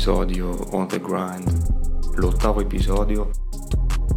[0.00, 3.28] Episodio On the Grind, l'ottavo episodio.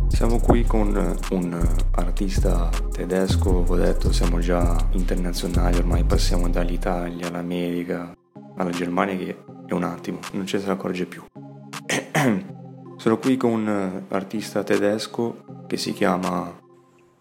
[0.08, 0.96] Siamo qui con
[1.32, 8.16] un artista tedesco, ho detto siamo già internazionali, ormai passiamo dall'Italia all'America,
[8.56, 11.22] alla Germania che è un attimo, non ce se ne accorge più.
[12.96, 16.50] Sono qui con un artista tedesco che si chiama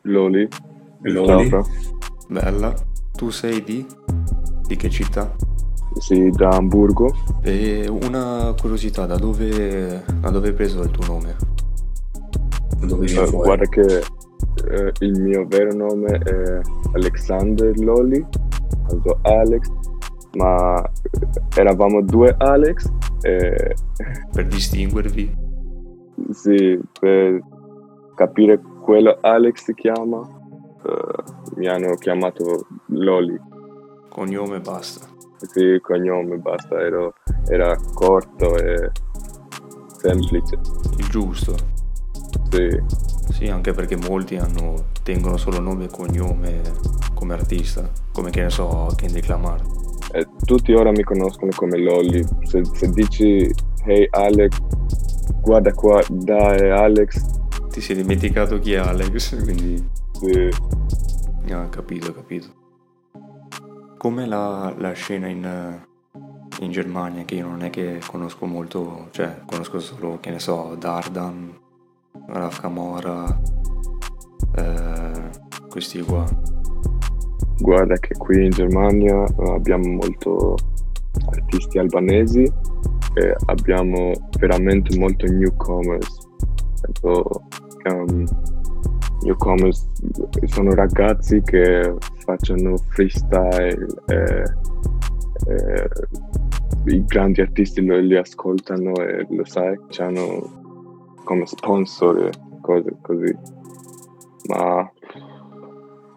[0.02, 0.46] Loli.
[1.00, 1.50] Loli.
[2.28, 2.72] Bella.
[3.10, 3.84] Tu sei di?
[4.64, 5.34] Di che città?
[5.98, 7.12] Sì, da Hamburgo.
[7.42, 11.36] E una curiosità, da dove, da dove hai preso il tuo nome?
[12.86, 14.02] Dove Eh, guarda che
[14.68, 16.60] eh, il mio vero nome è
[16.94, 18.24] Alexander Loli,
[18.88, 19.70] also Alex,
[20.34, 20.82] ma
[21.54, 22.90] eravamo due Alex
[23.22, 23.74] e
[24.32, 25.36] Per distinguervi?
[26.30, 27.40] sì, per
[28.14, 30.20] capire quello Alex si chiama,
[30.84, 31.22] eh,
[31.56, 33.38] mi hanno chiamato Loli.
[34.08, 35.11] Cognome basta.
[35.50, 37.14] Sì, il cognome, basta, ero-
[37.48, 38.90] era corto e
[39.98, 40.58] semplice.
[40.98, 41.54] Il giusto.
[42.50, 42.80] Sì,
[43.32, 46.60] Sì, anche perché molti hanno, tengono solo nome e cognome
[47.14, 49.62] come artista, come che ne so, Kendrick Lamar.
[50.12, 52.24] E tutti ora mi conoscono come Lolly.
[52.42, 53.50] Se, se dici
[53.84, 54.58] hey Alex,
[55.40, 57.24] guarda qua, dai Alex,
[57.70, 59.82] Ti sei dimenticato chi è Alex, quindi...
[60.12, 60.48] sì,
[61.50, 62.61] Ah, capito, capito.
[64.02, 65.80] Com'è la, la scena in,
[66.58, 70.74] in Germania, che io non è che conosco molto, cioè conosco solo, che ne so,
[70.76, 71.56] Dardan,
[72.26, 73.24] Raf Camora,
[74.56, 75.30] eh,
[75.68, 76.24] questi qua.
[77.58, 80.56] guarda che qui in Germania eh, abbiamo molto
[81.30, 86.28] artisti albanesi e abbiamo veramente molto newcomers.
[86.88, 87.44] Ecco,
[87.88, 88.24] um,
[89.20, 89.86] newcomers
[90.46, 91.94] sono ragazzi che
[92.24, 94.42] facciano freestyle e,
[95.48, 95.90] e
[96.86, 100.60] i grandi artisti lo- li ascoltano e lo sai, hanno
[101.24, 103.36] come sponsor cose così.
[104.48, 104.90] Ma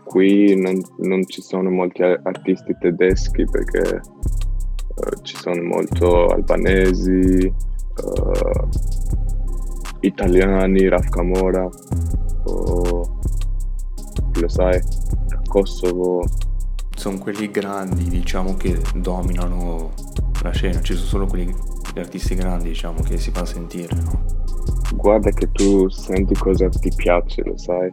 [0.03, 8.67] qui non, non ci sono molti artisti tedeschi perché eh, ci sono molto albanesi, eh,
[10.01, 11.67] italiani, Raf Camora,
[12.45, 13.19] o
[14.39, 14.79] lo sai,
[15.47, 16.25] Kosovo.
[16.95, 19.91] Sono quelli grandi, diciamo, che dominano
[20.41, 21.53] la scena, ci sono solo quelli,
[21.93, 24.23] gli artisti grandi, diciamo, che si fanno sentire, no?
[24.95, 27.91] Guarda che tu senti cosa ti piace, lo sai.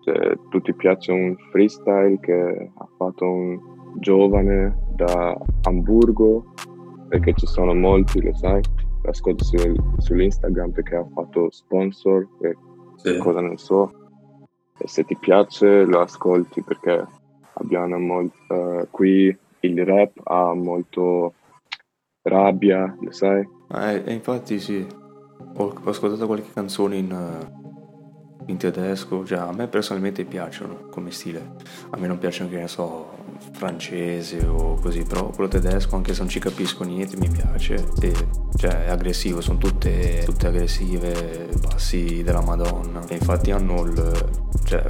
[0.00, 3.60] Cioè, tu ti piace un freestyle che ha fatto un
[4.00, 6.54] giovane da Hamburgo,
[7.08, 8.60] perché ci sono molti, lo sai.
[9.02, 9.56] Lo ascolto su,
[9.98, 12.56] sull'Instagram perché ha fatto sponsor e
[12.96, 13.16] Sì.
[13.18, 13.90] cosa ne so.
[14.78, 17.04] E se ti piace lo ascolti perché
[17.54, 21.34] abbiamo molto, eh, qui il rap ha molto
[22.22, 23.46] rabbia, lo sai.
[23.74, 24.86] Eh, infatti sì,
[25.56, 27.57] ho, ho ascoltato qualche canzone in, eh,
[28.48, 31.54] in tedesco, cioè a me personalmente piacciono come stile,
[31.90, 33.10] a me non piacciono che ne so,
[33.52, 38.12] francese o così, però quello tedesco anche se non ci capisco niente mi piace e
[38.56, 44.30] cioè è aggressivo, sono tutte, tutte aggressive, bassi della madonna e infatti hanno il,
[44.64, 44.84] cioè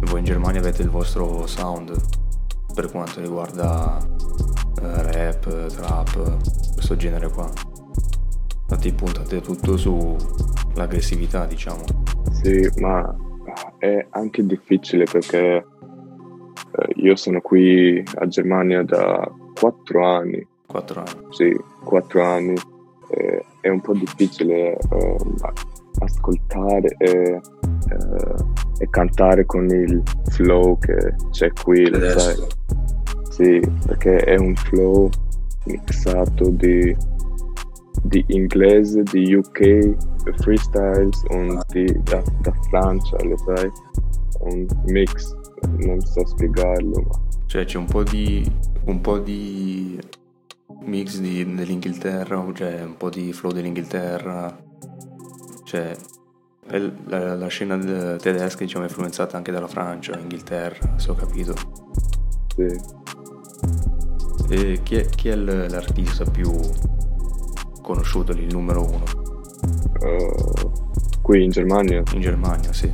[0.00, 1.96] voi in Germania avete il vostro sound
[2.74, 3.98] per quanto riguarda
[4.80, 7.50] eh, rap, trap, questo genere qua.
[8.62, 12.09] Infatti puntate tutto sull'aggressività, diciamo.
[12.42, 13.14] Sì, ma
[13.78, 21.26] è anche difficile perché eh, io sono qui a Germania da quattro anni, Quattro anni.
[21.30, 22.54] sì, quattro anni.
[23.10, 25.34] e è un po' difficile ehm,
[25.98, 28.34] ascoltare e, eh,
[28.78, 32.36] e cantare con il flow che c'è qui, lo sai.
[33.28, 35.08] Sì, perché è un flow
[35.66, 36.96] mixato di,
[38.02, 39.94] di inglese, di UK,
[40.42, 43.70] freestyles und di, da, da Francia, lo sai?
[44.40, 45.34] Un mix,
[45.78, 48.50] non so spiegarlo, ma Cioè c'è un po' di.
[48.86, 49.98] un po' di
[50.84, 54.56] mix di- dell'Inghilterra, cioè un po' di flow dell'Inghilterra.
[55.64, 55.94] Cioè
[57.06, 61.54] la, la scena de- tedesca diciamo è influenzata anche dalla Francia, Inghilterra, se ho capito.
[62.56, 62.66] sì.
[64.48, 66.50] E chi è, chi è l'artista più
[67.90, 69.04] conosciuto, lì, il numero uno?
[70.02, 70.34] Eh,
[71.22, 72.90] qui in Germania In Germania, sì.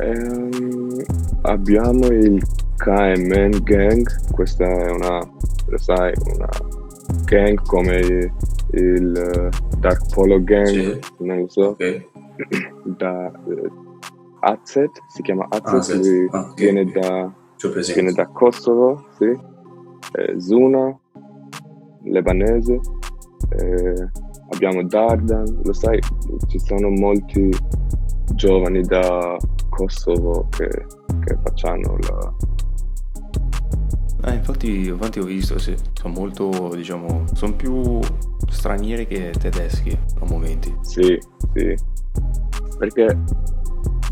[0.00, 1.02] ehm,
[1.42, 2.42] abbiamo il
[2.76, 5.18] KMN Gang, questa è una,
[5.66, 6.48] lo sai, una
[7.24, 8.32] gang come il,
[8.72, 9.48] il,
[9.78, 11.00] Dark Polo Gang, Sì.
[11.18, 11.68] non lo so.
[11.68, 12.06] Ok.
[12.84, 13.70] da eh,
[14.40, 17.32] AZ, si chiama AZ, AZ, lui ah, ok, viene, da,
[17.94, 19.54] viene da Kosovo, sì.
[20.12, 20.96] Eh, Zuna,
[22.04, 22.80] lebanese,
[23.50, 24.08] eh,
[24.50, 26.00] abbiamo Dardan, lo sai,
[26.48, 27.50] ci sono molti
[28.34, 29.36] giovani da
[29.68, 32.34] Kosovo che, che facciano la...
[34.28, 38.00] Eh, infatti, infatti ho visto, sì, sono molto, diciamo, sono più
[38.48, 40.74] stranieri che tedeschi a momenti.
[40.80, 41.18] Sì,
[41.54, 41.74] sì,
[42.78, 43.18] perché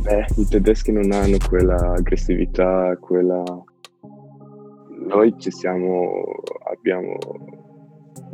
[0.02, 3.42] beh, i tedeschi non hanno quella aggressività, quella...
[5.06, 6.24] Noi ci siamo,
[6.70, 7.16] abbiamo...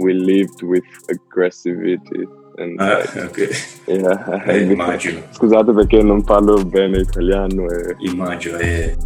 [0.03, 2.27] We lived with aggressivity.
[2.57, 3.49] And, Ah, ok.
[3.87, 4.45] yeah.
[4.45, 8.57] Eh, immagino, Scusate perché non parlo bene italiano e immagino.
[8.59, 8.97] E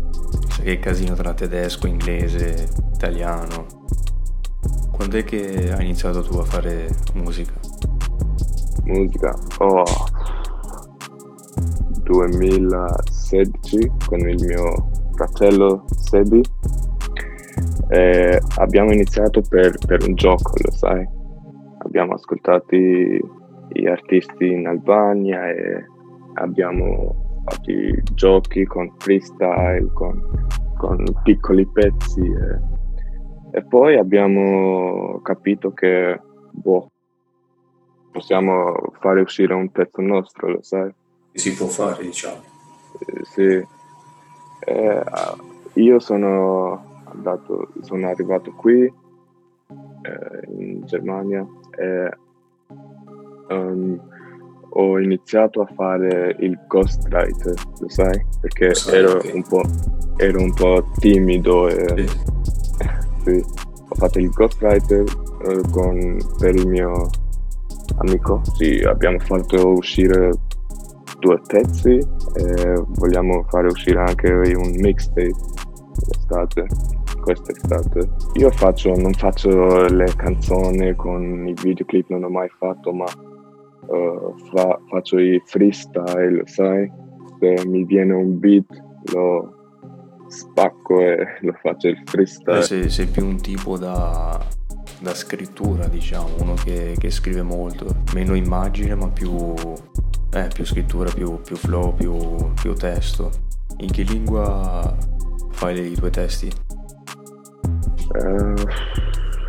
[0.48, 3.66] Sai che casino tra tedesco, inglese, italiano.
[4.92, 7.52] Quando è che hai iniziato tu a fare musica?
[8.84, 9.34] musica.
[9.58, 9.82] Oh,
[12.04, 16.42] 2016 con il mio fratello Sebi.
[17.88, 21.06] Eh, abbiamo iniziato per, per un gioco, lo sai.
[21.78, 25.84] Abbiamo ascoltato gli artisti in Albania e
[26.34, 30.20] abbiamo fatto i giochi con freestyle, con,
[30.78, 32.20] con piccoli pezzi.
[32.20, 36.18] E, e poi abbiamo capito che
[36.50, 36.90] boh,
[38.10, 40.92] possiamo fare uscire un pezzo nostro, lo sai?
[41.34, 42.42] si può fare, diciamo.
[42.98, 43.66] Eh, sì.
[44.66, 45.04] Eh,
[45.74, 48.92] io sono andato, sono arrivato qui eh,
[50.58, 51.46] in Germania
[51.76, 52.10] e
[53.48, 54.00] ehm,
[54.76, 58.26] ho iniziato a fare il ghostwriter, lo sai?
[58.40, 59.30] Perché Lo sai, ero, ok.
[59.34, 59.62] un po',
[60.16, 62.18] ero un po' timido e Sì.
[63.24, 63.44] sì,
[63.88, 65.04] ho fatto il ghostwriter
[65.46, 67.08] eh, con, per il mio
[67.98, 68.40] amico.
[68.56, 70.30] Sì, abbiamo fatto uscire
[71.20, 71.98] due pezzi
[72.34, 75.32] e vogliamo fare uscire anche un mixtape
[76.08, 76.66] l'estate,
[77.24, 78.08] quest'estate.
[78.34, 84.18] Io faccio, non faccio le canzoni con i videoclip, non ho mai fatto, ma eh,
[84.52, 86.90] fa- faccio i freestyle, sai?
[87.40, 88.66] Se mi viene un beat
[89.12, 89.52] lo
[90.28, 92.58] spacco e lo faccio il freestyle.
[92.58, 94.40] Eh, sei, sei più un tipo da,
[95.00, 99.54] da scrittura, diciamo, uno che, che scrive molto, meno immagine ma più,
[100.32, 102.14] eh, più scrittura, più, più flow, più,
[102.60, 103.30] più testo.
[103.78, 104.96] In che lingua
[105.50, 106.50] fai i tuoi testi?
[108.14, 108.54] Eh,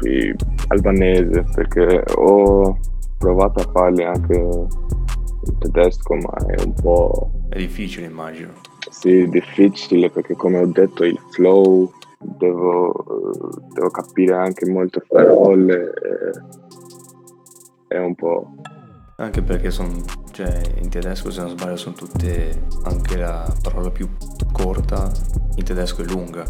[0.01, 0.35] sì,
[0.67, 2.77] albanese perché ho
[3.17, 8.51] provato a farli anche in tedesco ma è un po' È difficile immagino.
[8.89, 15.93] sì, difficile perché come ho detto il flow devo, eh, devo capire anche molte parole
[15.93, 16.31] e
[17.95, 18.51] è un po'
[19.17, 19.93] Anche perché sono,
[20.31, 24.09] cioè, in tedesco se non sbaglio sono tutte, anche la parola più
[24.51, 25.09] corta
[25.55, 26.43] in tedesco è lunga,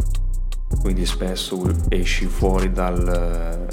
[0.81, 3.67] quindi spesso esci fuori dal,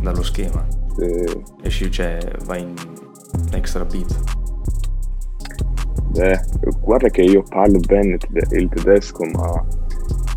[0.00, 0.66] dallo schema,
[0.96, 2.74] sì, esci, cioè vai in
[3.52, 4.22] extra beat.
[6.10, 6.40] beh,
[6.80, 8.16] guarda che io parlo bene
[8.52, 9.64] il tedesco ma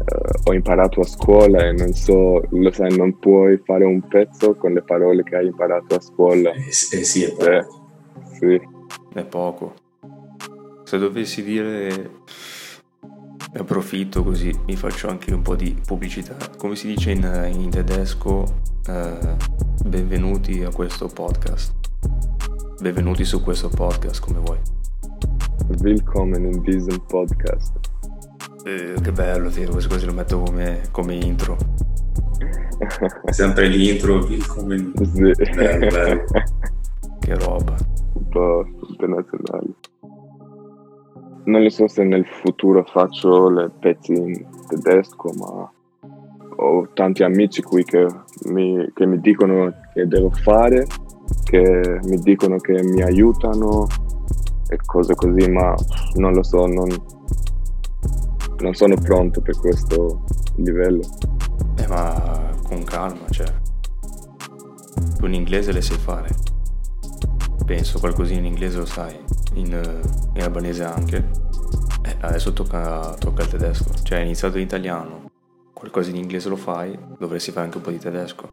[0.06, 4.56] eh, ho imparato a scuola e non so, lo sai, non puoi fare un pezzo
[4.56, 6.51] con le parole che hai imparato a scuola.
[6.51, 6.72] Eh, eh,
[7.04, 7.89] sì, è Eh, poco.
[8.39, 8.62] sì.
[9.13, 9.74] È poco.
[10.84, 12.12] Se dovessi dire
[13.58, 16.36] ne approfitto così mi faccio anche un po' di pubblicità.
[16.58, 18.46] Come si dice in, in tedesco,
[18.88, 19.36] eh,
[19.84, 21.74] benvenuti a questo podcast.
[22.80, 24.60] Benvenuti su questo podcast, come vuoi.
[25.82, 27.80] Willkommen in diesem Podcast.
[28.64, 31.58] Eh, che bello, Tiro, questo così lo metto come, come intro.
[33.32, 34.78] Sempre l'intro, come...
[34.78, 35.32] sì.
[35.56, 36.24] Bello, bello.
[37.20, 37.76] Che roba.
[38.14, 39.76] un po' internazionali.
[41.48, 45.72] Non lo so se nel futuro faccio le pezzi in tedesco, ma
[46.58, 48.06] ho tanti amici qui che
[48.48, 50.86] mi, che mi dicono che devo fare,
[51.46, 53.88] che mi dicono che mi aiutano
[54.68, 55.74] e cose così, ma
[56.16, 56.89] non lo so, non,
[58.60, 60.25] non sono pronto per questo
[60.58, 61.04] livello.
[61.77, 63.48] Eh, ma con calma, cioè.
[65.18, 66.57] Tu in inglese le sai fare.
[67.66, 69.18] Penso qualcosina in inglese lo sai.
[69.54, 71.30] In, eh, in albanese anche.
[72.04, 73.94] Eh, adesso tocca, tocca il tedesco.
[74.04, 75.32] Cioè, hai iniziato in italiano.
[75.74, 78.50] Qualcosa in inglese lo fai, dovresti fare anche un po' di tedesco.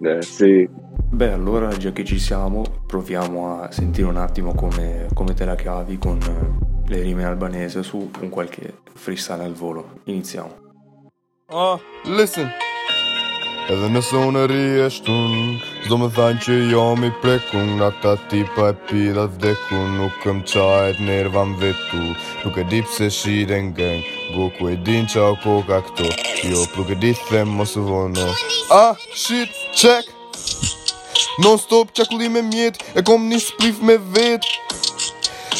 [0.00, 0.68] Eh, sì,
[1.10, 5.54] Beh, allora già che ci siamo, proviamo a sentire un attimo come, come te la
[5.54, 10.00] cavi con eh, le rime albanese su un qualche freestyle al volo.
[10.04, 10.66] Iniziamo.
[11.46, 12.50] Ah, listen
[13.68, 15.32] Edhe nëse unë rri e shtun
[15.84, 21.02] Zdo me thanë që jam i prekun Ata tipa e pida vdekun Nuk këm qajt
[21.04, 22.00] nerva më vetu.
[22.46, 26.08] Nuk e di pse shiden geng Goku e din qa o koka këto
[26.48, 28.30] Jo, nuk e di them mos u vono.
[28.72, 30.08] Ah, shit, check
[31.44, 34.48] Non-stop qakulli me mjet E kom një splif me vet.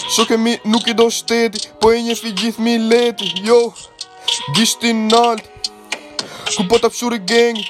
[0.08, 3.66] Shoke mi nuk i do shteti Po e njefi gjithë mi leti Jo
[4.56, 5.44] Gishti nalt
[6.54, 7.68] Ku po ta fshuri gengi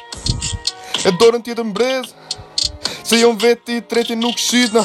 [1.06, 2.06] E dorën tjetër mbrez
[3.08, 4.82] Se jon veti treti nuk shitna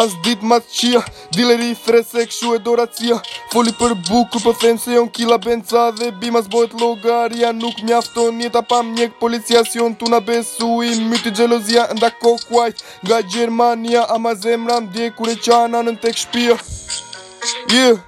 [0.00, 1.00] As dit ma qia
[1.36, 3.16] Dileri i thre se këshu e dora cia
[3.52, 8.40] Foli për bukur po them se jon kila benca Dhe bima zbojt logaria Nuk mjafton
[8.44, 13.22] jeta pa mjek Policia si jon tu na besu I myti gjelozia nda kokuajt Nga
[13.32, 16.58] Gjermania ama zemra mdje Kure qana në tek shpia.
[17.72, 18.02] Yeah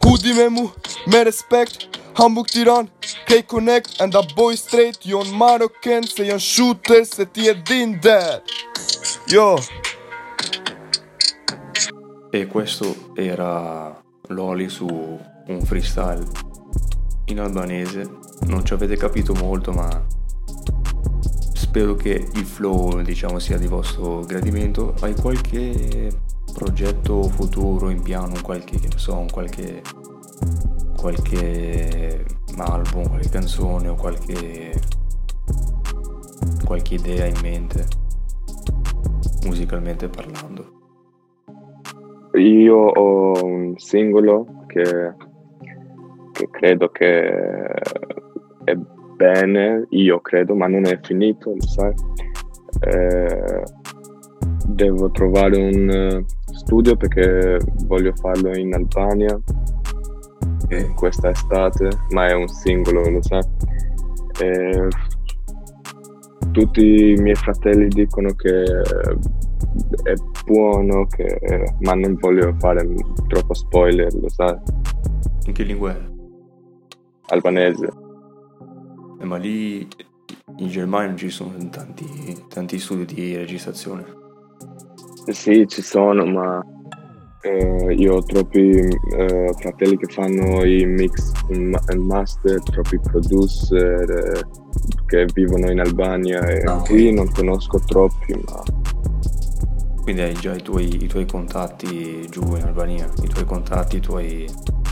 [0.00, 0.68] Hudi me mu,
[1.06, 2.86] me respekt Hamburg Tiran,
[3.24, 7.98] K Connect And a boy straight, jon Maroken Se jon shooter, se ti e din
[7.98, 8.42] dad.
[9.26, 9.58] Yo.
[12.30, 13.98] E questo era
[14.28, 16.26] Loli su un freestyle
[17.26, 18.18] in albanese.
[18.48, 19.88] Non ci avete capito molto, ma
[21.54, 24.94] spero che il flow, diciamo, sia di vostro gradimento.
[25.00, 26.10] Hai qualche
[26.52, 29.80] progetto futuro in piano, qualche, che ne so, qualche
[31.00, 32.24] qualche
[32.58, 34.72] album, qualche canzone o qualche
[36.64, 37.84] qualche idea in mente
[39.44, 40.78] musicalmente parlando?
[42.34, 45.14] Io ho un singolo che,
[46.32, 47.18] che credo che
[48.64, 48.74] è
[49.16, 51.92] bene, io credo, ma non è finito, lo sai.
[52.80, 53.62] Eh,
[54.68, 59.38] devo trovare un eh, studio perché voglio farlo in Albania.
[60.94, 63.42] Questa estate, ma è un singolo, lo sai.
[64.40, 64.88] Eh,
[66.52, 68.62] tutti i miei fratelli dicono che
[70.02, 70.14] è
[70.46, 72.86] buono, che- ma non voglio fare
[73.28, 74.56] troppo spoiler, lo sai.
[75.46, 76.00] In che lingua è?
[77.28, 77.88] Albanese.
[79.20, 79.86] Eh, ma lì
[80.56, 82.06] in Germania non ci sono tanti,
[82.48, 84.04] tanti studi di registrazione.
[85.26, 86.64] Sì, ci sono, ma
[87.42, 94.42] eh, io ho troppi eh, fratelli che fanno i mix ma- master, troppi producer eh,
[95.06, 98.62] che vivono in Albania e Ah, qui non conosco troppi, ma
[100.02, 104.00] Quindi hai già i tuoi, i tuoi contatti giù in Albania, i tuoi contatti, i
[104.00, 104.46] tuoi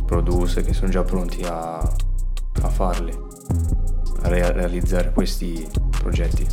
[0.07, 3.13] producer che sono già pronti a, a farli,
[4.23, 5.67] a rea- realizzare questi
[6.01, 6.47] progetti.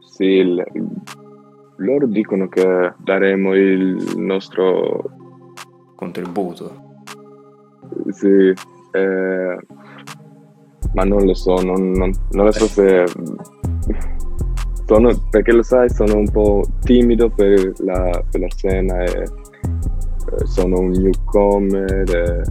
[0.00, 0.64] sì, il-
[1.76, 5.10] loro dicono che daremo il nostro
[5.96, 6.90] Contributo.
[8.10, 8.52] Sì,
[8.92, 9.58] eh,
[10.94, 13.04] ma non lo so, non, non- non lo so se...
[14.84, 20.46] Sono, perché lo sai, sono un po' timido per la, per la scena e eh,
[20.46, 22.14] sono un newcomer.
[22.14, 22.42] e-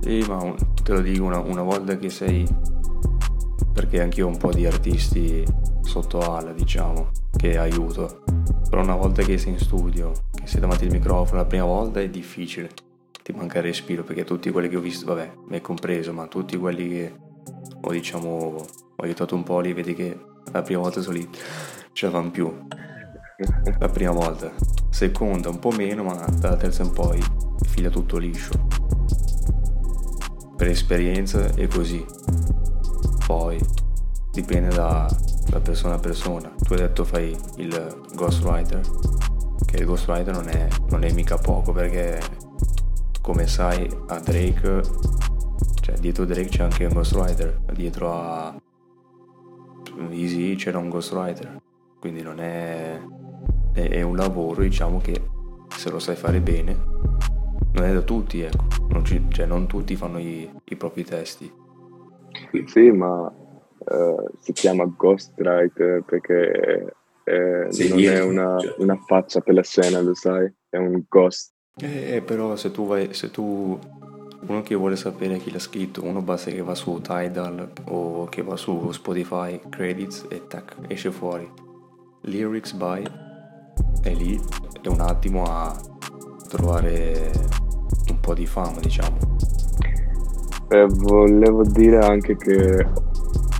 [0.00, 2.46] Sì, ma te lo dico una, una volta che sei,
[3.72, 5.44] perché anch'io ho un po' di artisti
[5.82, 8.24] sotto ala, diciamo, che aiuto.
[8.68, 12.00] Però una volta che sei in studio, che sei davanti al microfono, la prima volta
[12.00, 12.70] è difficile.
[13.22, 16.56] Ti manca il respiro, perché tutti quelli che ho visto, vabbè, me compreso, ma tutti
[16.56, 17.14] quelli che
[17.80, 20.18] ho, diciamo, ho aiutato un po' li vedi che
[20.52, 21.28] la prima volta sono lì,
[21.92, 22.52] ce la fanno più.
[23.78, 24.52] La prima volta.
[24.90, 27.22] Seconda un po' meno, ma dalla terza in poi
[27.66, 28.76] fila tutto liscio
[30.56, 32.04] per esperienza è così.
[33.26, 33.60] Poi
[34.32, 35.06] dipende da,
[35.48, 36.52] da persona a persona.
[36.56, 38.80] Tu hai detto fai il ghostwriter,
[39.64, 42.20] che il ghostwriter non è, non è mica poco perché
[43.20, 44.82] come sai a Drake,
[45.80, 48.54] cioè dietro Drake c'è anche un ghostwriter, dietro a
[50.10, 51.60] Easy c'era un ghostwriter,
[51.98, 53.00] quindi non è,
[53.72, 55.28] è, è un lavoro diciamo che
[55.76, 56.94] se lo sai fare bene
[57.72, 58.64] non è da tutti, ecco.
[58.88, 61.52] Non, ci- cioè, non tutti fanno i, i propri testi.
[62.66, 63.30] Sì, ma
[63.78, 69.54] eh, si chiama ghostwriter perché eh, Sì, non io- è una, cioè- una faccia per
[69.54, 70.52] la scena, lo sai?
[70.68, 71.52] È un ghost.
[71.78, 73.78] Eh, però se tu vai, se tu,
[74.46, 78.42] uno che vuole sapere chi l'ha scritto, uno basta che va su Tidal o che
[78.42, 81.50] va su Spotify, credits e tac, esce fuori.
[82.22, 83.02] Lyrics by,
[84.02, 84.40] e lì
[84.82, 85.76] è un attimo a
[86.48, 87.30] trovare
[88.08, 89.16] un po' di fama, diciamo.
[90.68, 92.86] Eh, volevo dire anche che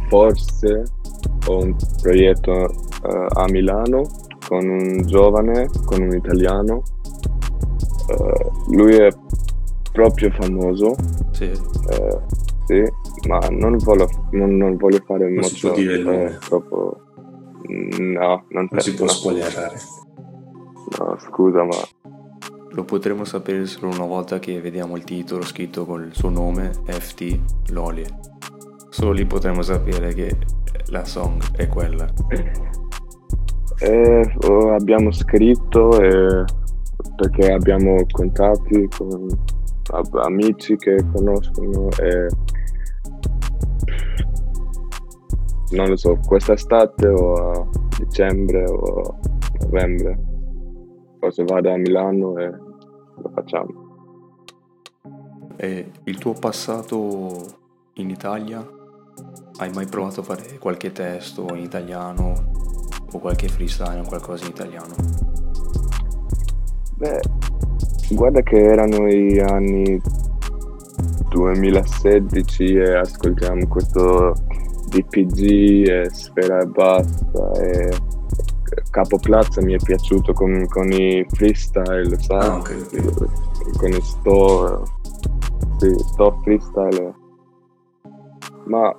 [0.09, 0.85] forse
[1.47, 4.03] ho un progetto eh, a Milano
[4.47, 6.83] con un giovane, con un italiano.
[8.09, 9.09] Eh, lui è
[9.93, 10.95] proprio famoso,
[11.33, 12.21] Sì, eh,
[12.67, 12.83] sì,
[13.29, 17.01] ma non voglio, non, non voglio fare Non si può dire eh, troppo...
[17.69, 19.77] No, non, Non si può no, spoilerare.
[20.99, 21.77] no, scusa, ma
[22.71, 26.71] lo potremo sapere solo una volta che vediamo il titolo scritto con il suo nome,
[26.85, 28.05] FT Loli.
[28.97, 30.35] Solo lì potremo sapere che
[30.87, 32.11] la song è quella?
[33.79, 36.45] Eh, oh, abbiamo scritto eh,
[37.15, 39.29] perché abbiamo contatti con
[40.23, 42.29] amici che conoscono e
[45.73, 49.15] non lo so, quest'estate o a dicembre o a
[49.61, 50.19] novembre
[51.19, 53.85] forse vado a Milano e lo facciamo.
[55.57, 57.45] E il tuo passato
[57.97, 58.76] in Italia?
[59.59, 62.35] Hai mai provato a fare qualche testo in italiano
[63.11, 64.95] o qualche freestyle o qualcosa in italiano?
[66.97, 67.21] Beh,
[68.11, 70.01] guarda che erano gli anni
[71.31, 74.35] 2016 e ascoltiamo questo
[74.89, 77.91] DPG e Sfera e Basta e
[78.91, 82.49] Capo Plaza mi è piaciuto con, con i freestyle, sai?
[82.49, 83.77] Ah, ok, ok.
[83.77, 84.83] Con i store,
[85.79, 87.25] sì, store freestyle.
[88.67, 88.95] Ma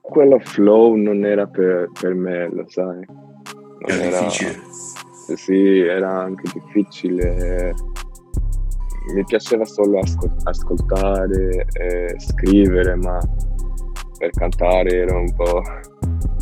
[0.00, 3.04] quello flow non era per, per me, lo sai?
[3.06, 4.60] Non Era difficile.
[5.34, 7.74] Sì, era anche difficile.
[9.14, 13.18] Mi piaceva solo ascol- ascoltare e scrivere, ma
[14.18, 15.62] per cantare era un po'...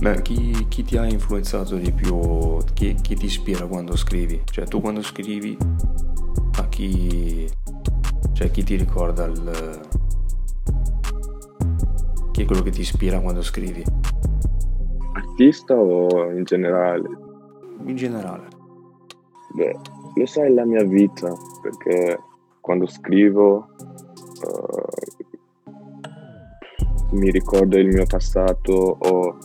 [0.01, 2.57] Beh, chi, chi ti ha influenzato di più?
[2.73, 4.43] Chi, chi ti ispira quando scrivi?
[4.51, 5.57] Cioè, tu quando scrivi,
[6.59, 7.49] a chi...
[8.33, 9.81] Cioè, chi ti ricorda il...
[12.39, 13.83] Chi è quello che ti ispira quando scrivi?
[15.13, 17.09] artista o in generale?
[17.85, 18.47] In generale.
[19.55, 19.77] Beh,
[20.15, 22.17] lo sai la mia vita, perché
[22.61, 23.67] quando scrivo
[24.47, 25.27] eh,
[27.11, 29.37] mi ricordo il mio passato o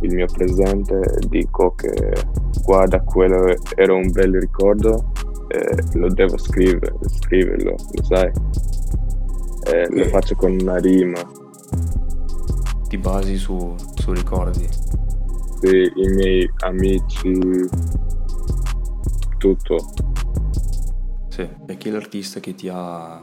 [0.00, 2.12] il mio presente, dico che
[2.64, 5.12] guarda quello era un bel ricordo
[5.46, 8.32] e lo devo scrivere, scriverlo, lo sai?
[9.66, 11.20] E lo faccio con una rima,
[12.90, 14.66] Ti basi su, su ricordi.
[15.60, 17.38] sì, i miei amici,
[19.38, 19.76] tutto.
[21.28, 21.48] Sì.
[21.66, 23.22] E chi è l'artista che ti ha...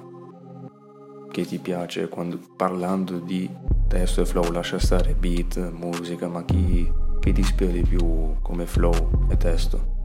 [1.29, 3.49] che ti piace quando parlando di
[3.89, 8.65] testo e flow, lascia stare beat, musica, ma chi, chi ti ispira di più come
[8.65, 9.95] flow e testo?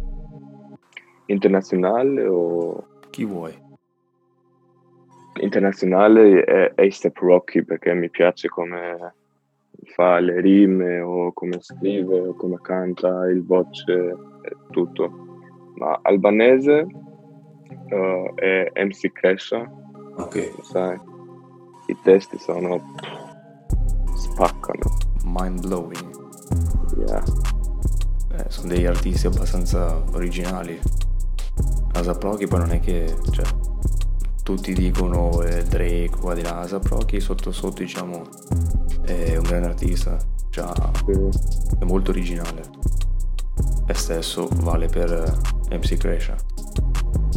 [1.26, 3.60] Internazionale o Chi vuoi?
[5.40, 9.14] internazionale è A$AP Rocky perché mi piace come
[9.94, 14.16] fa le rime o come scrive o come canta, il voce
[14.70, 15.10] tutto.
[15.76, 16.86] Ma albanese
[17.88, 19.70] eh, è MC Kesha,
[20.16, 20.52] Ok.
[20.62, 20.98] sai?
[21.86, 22.80] I testi sono
[24.14, 24.96] spaccano.
[25.24, 26.10] Mind blowing.
[26.98, 27.22] Yeah.
[28.36, 30.78] Eh, sono degli artisti abbastanza originali.
[31.94, 33.44] Asap Rocky poi non è che, cioè,
[34.42, 38.22] tutti dicono eh, Drake qua di là, Asap Rocky sotto sotto diciamo
[39.04, 40.16] è un grande artista,
[40.50, 40.66] cioè,
[41.78, 42.62] è molto originale.
[43.86, 45.12] E stesso vale per
[45.68, 46.36] eh, MC Crescia,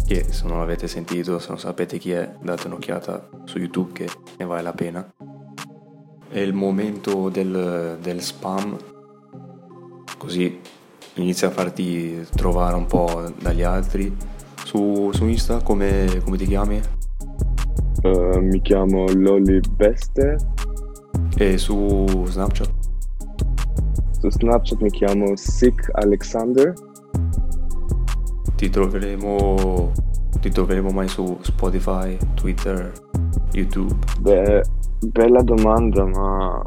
[0.06, 4.10] che se non l'avete sentito, se non sapete chi è, date un'occhiata su YouTube che
[4.38, 5.13] ne vale la pena.
[6.28, 8.78] È il momento del, del spam,
[10.17, 10.60] così
[11.15, 14.15] inizia a farti trovare un po' dagli altri.
[14.63, 16.82] Su, su Insta come, come ti chiami?
[18.01, 20.38] Eh, mi chiamo Loli Beste,
[21.38, 22.86] E su Snapchat?
[24.26, 26.74] su Snapchat mi chiamo Sick Alexander.
[28.56, 29.91] Ti troveremo,
[30.39, 32.91] ti troveremo mai su Spotify, Twitter,
[33.52, 33.93] YouTube?
[34.21, 34.63] Beh,
[35.02, 36.63] bella domanda, ma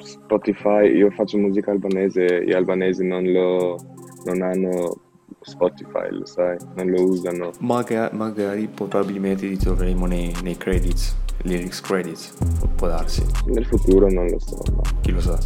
[0.00, 3.76] Spotify, io faccio musica albanese, gli albanesi non lo
[4.24, 5.00] non hanno
[5.40, 7.50] Spotify, lo sai, non lo usano.
[7.58, 12.32] Maga- magari probabilmente ti troveremo nei, nei credits, lyrics credits,
[12.76, 15.38] può darsi, Nel futuro non lo so, ma chi lo sa.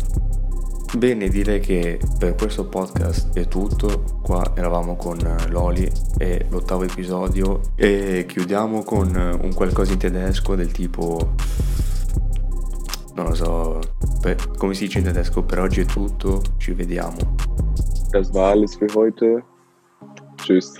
[0.96, 4.05] Bene, direi che per questo podcast è tutto.
[4.22, 9.99] Qua eravamo con eh, Loli e l'ottavo episodio e chiudiamo con eh, un qualcosa in
[9.99, 11.35] tedesco del tipo
[13.14, 13.81] non lo so,
[14.20, 17.16] per- come si dice in tedesco, per oggi è tutto, ci vediamo.
[18.11, 19.42] das war alles für heute.
[20.37, 20.75] Tschüss.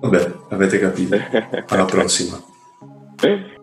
[0.00, 1.16] Vabbè, avete capito.
[1.68, 2.40] Alla prossima.
[3.20, 3.55] Hey.